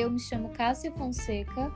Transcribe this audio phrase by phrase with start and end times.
[0.00, 1.70] Eu me chamo Cássia Fonseca.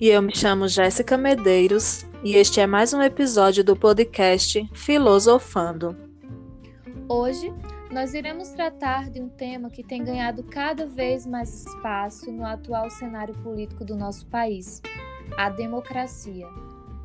[0.00, 5.96] E eu me chamo Jéssica Medeiros, e este é mais um episódio do podcast Filosofando.
[7.08, 7.54] Hoje
[7.92, 12.90] nós iremos tratar de um tema que tem ganhado cada vez mais espaço no atual
[12.90, 14.82] cenário político do nosso país:
[15.36, 16.48] a democracia.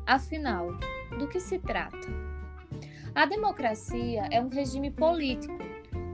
[0.04, 0.76] Afinal,
[1.20, 2.08] do que se trata?
[3.14, 5.56] A democracia é um regime político,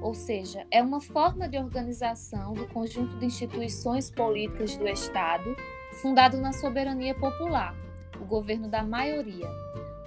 [0.01, 5.57] ou seja, é uma forma de organização do conjunto de instituições políticas do Estado
[6.01, 7.75] fundado na soberania popular,
[8.21, 9.49] o governo da maioria.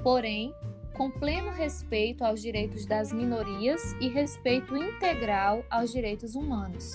[0.02, 0.54] Porém,
[0.94, 6.94] com pleno respeito aos direitos das minorias e respeito integral aos direitos humanos.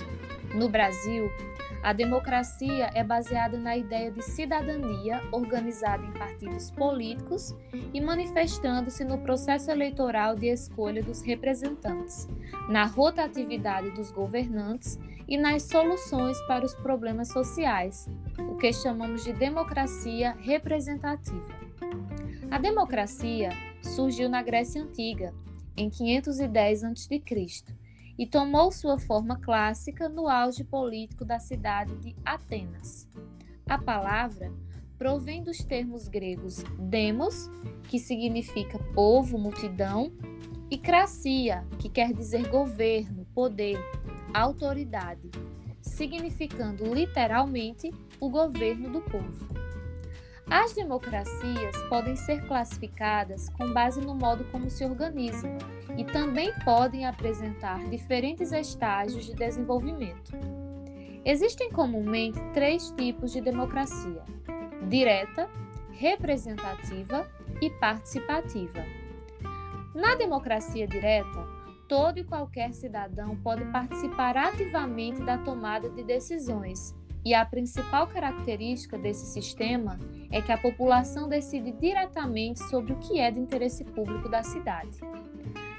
[0.55, 1.31] No Brasil,
[1.83, 7.55] a democracia é baseada na ideia de cidadania organizada em partidos políticos
[7.93, 12.27] e manifestando-se no processo eleitoral de escolha dos representantes,
[12.69, 19.33] na rotatividade dos governantes e nas soluções para os problemas sociais, o que chamamos de
[19.33, 21.59] democracia representativa.
[22.51, 23.51] A democracia
[23.83, 25.35] surgiu na Grécia Antiga,
[25.77, 27.23] em 510 a.C.,
[28.19, 33.09] e tomou sua forma clássica no auge político da cidade de Atenas.
[33.69, 34.53] A palavra
[34.99, 37.49] provém dos termos gregos demos,
[37.85, 40.13] que significa povo, multidão,
[40.71, 43.79] e cracia, que quer dizer governo, poder,
[44.35, 45.31] autoridade,
[45.81, 49.58] significando literalmente o governo do povo.
[50.51, 55.59] As democracias podem ser classificadas com base no modo como se organizam
[55.95, 60.33] e também podem apresentar diferentes estágios de desenvolvimento.
[61.23, 64.23] Existem comumente três tipos de democracia:
[64.89, 65.51] direta,
[65.91, 67.31] representativa
[67.61, 68.83] e participativa.
[69.95, 71.47] Na democracia direta,
[71.87, 76.98] todo e qualquer cidadão pode participar ativamente da tomada de decisões
[77.29, 80.01] e a principal característica desse sistema
[80.33, 84.99] é que a população decide diretamente sobre o que é de interesse público da cidade.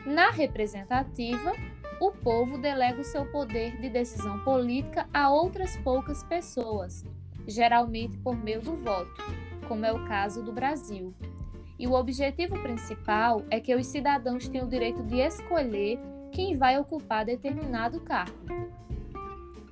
[0.05, 1.53] Na representativa,
[1.99, 7.03] o povo delega o seu poder de decisão política a outras poucas pessoas,
[7.47, 9.19] geralmente por meio do voto,
[9.67, 11.15] como é o caso do Brasil.
[11.79, 15.99] E o objetivo principal é que os cidadãos tenham o direito de escolher
[16.31, 18.37] quem vai ocupar determinado cargo.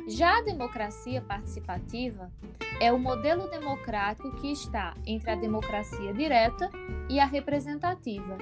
[0.07, 2.31] Já a democracia participativa
[2.79, 6.69] é o modelo democrático que está entre a democracia direta
[7.09, 8.38] e a representativa.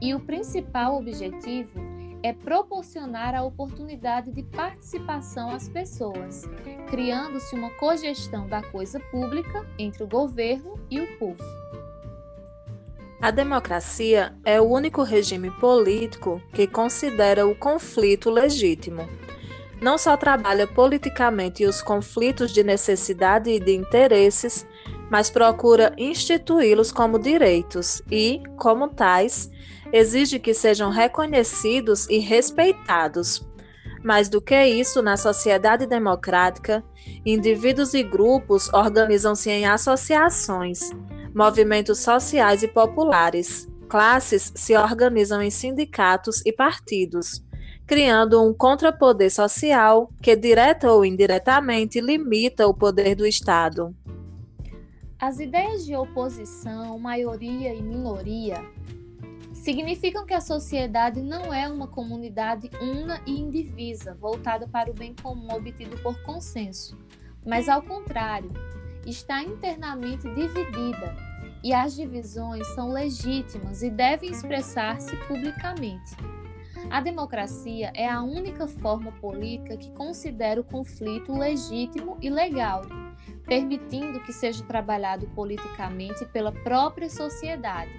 [0.00, 1.80] E o principal objetivo
[2.22, 6.48] é proporcionar a oportunidade de participação às pessoas,
[6.88, 11.42] criando-se uma cogestão da coisa pública entre o governo e o povo.
[13.20, 19.08] A democracia é o único regime político que considera o conflito legítimo
[19.80, 24.66] não só trabalha politicamente os conflitos de necessidade e de interesses,
[25.10, 29.50] mas procura instituí-los como direitos e, como tais,
[29.92, 33.46] exige que sejam reconhecidos e respeitados.
[34.04, 36.84] Mais do que isso, na sociedade democrática,
[37.24, 40.90] indivíduos e grupos organizam-se em associações,
[41.34, 47.42] movimentos sociais e populares, classes se organizam em sindicatos e partidos
[47.90, 53.92] criando um contrapoder social que, direta ou indiretamente, limita o poder do Estado.
[55.18, 58.64] As ideias de oposição, maioria e minoria
[59.52, 65.12] significam que a sociedade não é uma comunidade una e indivisa, voltada para o bem
[65.20, 66.96] comum obtido por consenso,
[67.44, 68.52] mas, ao contrário,
[69.04, 71.16] está internamente dividida
[71.64, 76.39] e as divisões são legítimas e devem expressar-se publicamente.
[76.88, 82.82] A democracia é a única forma política que considera o conflito legítimo e legal,
[83.44, 87.92] permitindo que seja trabalhado politicamente pela própria sociedade,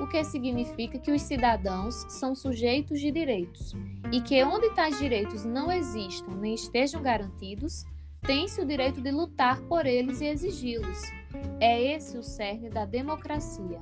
[0.00, 3.74] o que significa que os cidadãos são sujeitos de direitos
[4.12, 7.84] e que, onde tais direitos não existam nem estejam garantidos,
[8.22, 11.02] tem-se o direito de lutar por eles e exigi-los.
[11.60, 13.80] É esse o cerne da democracia.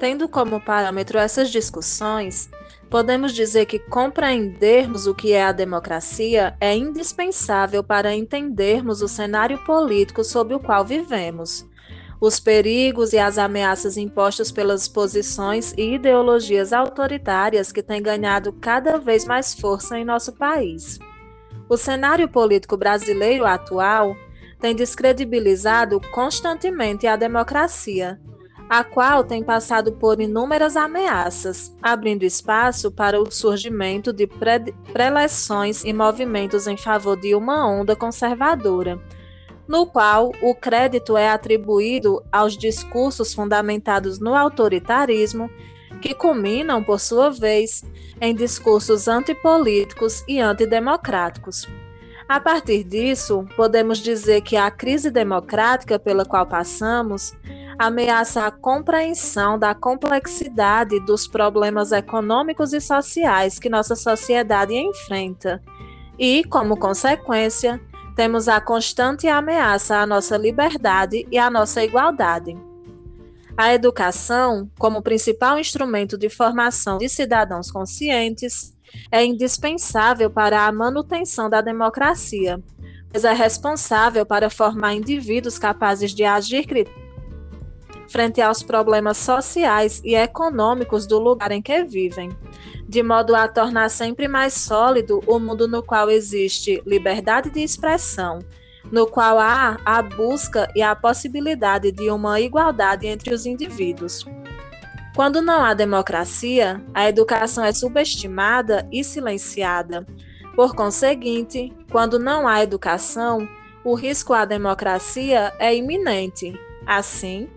[0.00, 2.48] Tendo como parâmetro essas discussões,
[2.88, 9.62] podemos dizer que compreendermos o que é a democracia é indispensável para entendermos o cenário
[9.62, 11.68] político sob o qual vivemos,
[12.18, 18.96] os perigos e as ameaças impostos pelas posições e ideologias autoritárias que têm ganhado cada
[18.96, 20.98] vez mais força em nosso país.
[21.68, 24.16] O cenário político brasileiro atual
[24.58, 28.18] tem descredibilizado constantemente a democracia
[28.70, 34.28] a qual tem passado por inúmeras ameaças, abrindo espaço para o surgimento de
[34.92, 38.96] preleções e movimentos em favor de uma onda conservadora,
[39.66, 45.50] no qual o crédito é atribuído aos discursos fundamentados no autoritarismo,
[46.00, 47.82] que culminam, por sua vez,
[48.20, 51.68] em discursos antipolíticos e antidemocráticos.
[52.28, 57.34] A partir disso, podemos dizer que a crise democrática pela qual passamos
[57.80, 65.62] ameaça a compreensão da complexidade dos problemas econômicos e sociais que nossa sociedade enfrenta.
[66.18, 67.80] E, como consequência,
[68.14, 72.54] temos a constante ameaça à nossa liberdade e à nossa igualdade.
[73.56, 78.76] A educação, como principal instrumento de formação de cidadãos conscientes,
[79.10, 82.62] é indispensável para a manutenção da democracia,
[83.10, 86.66] pois é responsável para formar indivíduos capazes de agir
[88.10, 92.28] frente aos problemas sociais e econômicos do lugar em que vivem,
[92.88, 98.40] de modo a tornar sempre mais sólido o mundo no qual existe liberdade de expressão,
[98.90, 104.26] no qual há a busca e a possibilidade de uma igualdade entre os indivíduos.
[105.14, 110.04] Quando não há democracia, a educação é subestimada e silenciada.
[110.56, 113.48] Por conseguinte, quando não há educação,
[113.84, 116.58] o risco à democracia é iminente.
[116.86, 117.48] Assim,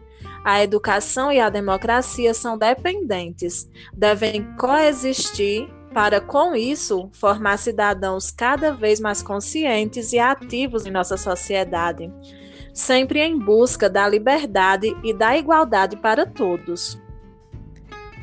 [0.43, 8.73] a educação e a democracia são dependentes, devem coexistir para, com isso, formar cidadãos cada
[8.73, 12.11] vez mais conscientes e ativos em nossa sociedade,
[12.73, 16.99] sempre em busca da liberdade e da igualdade para todos.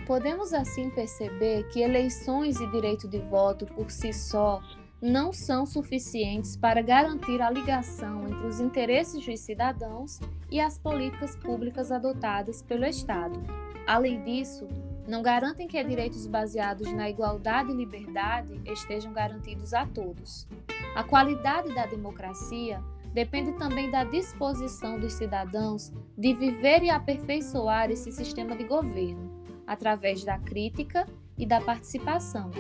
[0.06, 4.60] Podemos assim perceber que eleições e direito de voto por si só
[5.00, 10.20] não são suficientes para garantir a ligação entre os interesses dos cidadãos
[10.50, 13.40] e as políticas públicas adotadas pelo Estado.
[13.86, 14.68] Além disso,
[15.08, 20.46] não garantem que direitos baseados na igualdade e liberdade estejam garantidos a todos.
[20.94, 22.82] A qualidade da democracia
[23.12, 30.24] depende também da disposição dos cidadãos de viver e aperfeiçoar esse sistema de governo através
[30.24, 31.06] da crítica
[31.38, 32.50] e da participação.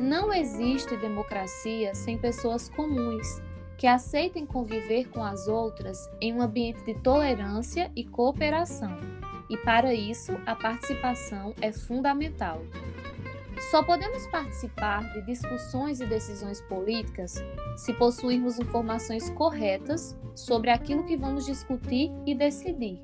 [0.00, 3.42] Não existe democracia sem pessoas comuns
[3.76, 8.96] que aceitem conviver com as outras em um ambiente de tolerância e cooperação.
[9.50, 12.62] E para isso, a participação é fundamental.
[13.70, 17.34] Só podemos participar de discussões e decisões políticas
[17.76, 22.98] se possuirmos informações corretas sobre aquilo que vamos discutir e decidir.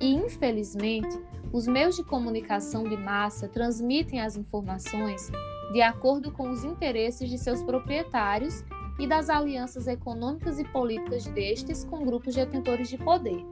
[0.00, 1.20] E, infelizmente,
[1.52, 5.30] os meios de comunicação de massa transmitem as informações
[5.72, 8.64] de acordo com os interesses de seus proprietários
[8.98, 13.44] e das alianças econômicas e políticas destes com grupos detentores de poder.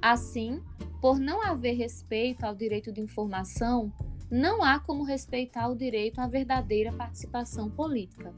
[0.00, 0.62] Assim,
[1.00, 3.92] por não haver respeito ao direito de informação,
[4.30, 8.32] não há como respeitar o direito à verdadeira participação política.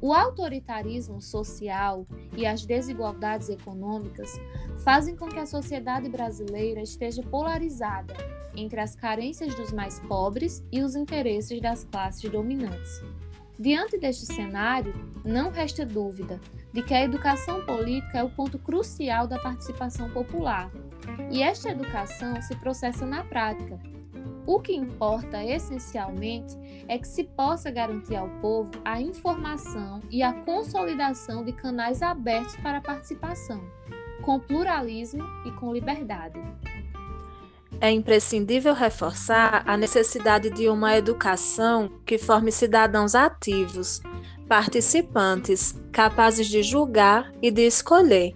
[0.00, 4.40] O autoritarismo social e as desigualdades econômicas
[4.82, 8.14] fazem com que a sociedade brasileira esteja polarizada
[8.56, 13.02] entre as carências dos mais pobres e os interesses das classes dominantes.
[13.58, 16.40] Diante deste cenário, não resta dúvida
[16.72, 20.70] de que a educação política é o ponto crucial da participação popular,
[21.30, 23.78] e esta educação se processa na prática,
[24.50, 30.32] o que importa essencialmente é que se possa garantir ao povo a informação e a
[30.32, 33.62] consolidação de canais abertos para a participação,
[34.22, 36.40] com pluralismo e com liberdade.
[37.80, 44.02] É imprescindível reforçar a necessidade de uma educação que forme cidadãos ativos,
[44.48, 48.32] participantes, capazes de julgar e de escolher,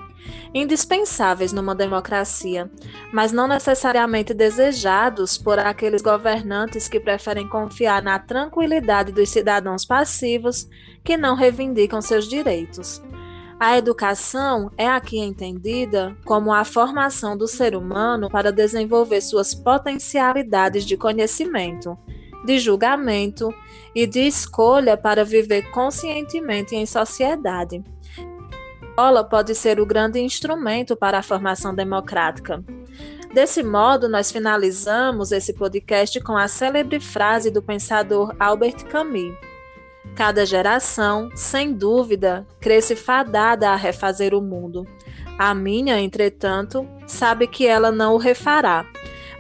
[0.54, 2.71] indispensáveis numa democracia,
[3.12, 10.69] mas não necessariamente desejados por aqueles governantes que preferem confiar na tranquilidade dos cidadãos passivos
[11.02, 13.02] que não reivindicam seus direitos.
[13.59, 20.85] A educação é aqui entendida como a formação do ser humano para desenvolver suas potencialidades
[20.85, 21.97] de conhecimento,
[22.45, 23.54] de julgamento
[23.95, 27.83] e de escolha para viver conscientemente em sociedade
[28.95, 32.63] escola pode ser o grande instrumento para a formação democrática.
[33.35, 39.35] Desse modo, nós finalizamos esse podcast com a célebre frase do pensador Albert Camus:
[40.15, 44.87] Cada geração, sem dúvida, cresce fadada a refazer o mundo.
[45.37, 48.87] A minha, entretanto, sabe que ela não o refará,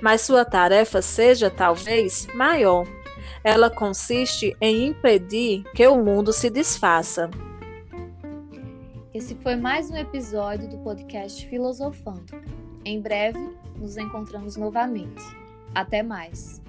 [0.02, 2.84] mas sua tarefa seja, talvez, maior.
[3.44, 7.30] Ela consiste em impedir que o mundo se desfaça.
[9.14, 12.42] Esse foi mais um episódio do podcast Filosofando.
[12.84, 13.38] Em breve,
[13.76, 15.22] nos encontramos novamente.
[15.72, 16.63] Até mais!